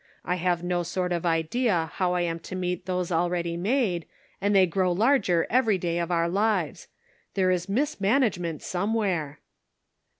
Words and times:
I 0.25 0.37
have 0.37 0.63
no 0.63 0.81
sort 0.81 1.11
of 1.13 1.27
idea 1.27 1.91
how 1.93 2.13
I 2.15 2.21
am 2.21 2.39
to 2.49 2.55
meet 2.55 2.87
those 2.87 3.11
already 3.11 3.55
made, 3.55 4.07
and 4.41 4.55
they 4.55 4.65
grow 4.65 4.91
larger 4.91 5.45
every 5.47 5.77
day 5.77 5.99
of 5.99 6.09
our 6.11 6.27
lives. 6.27 6.87
There 7.35 7.51
is 7.51 7.69
mismanagement 7.69 8.63
some 8.63 8.95
where." 8.95 9.41